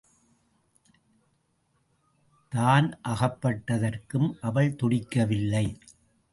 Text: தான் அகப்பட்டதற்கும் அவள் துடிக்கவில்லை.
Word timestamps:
தான் 2.51 2.87
அகப்பட்டதற்கும் 3.03 4.29
அவள் 4.41 4.75
துடிக்கவில்லை. 4.75 5.65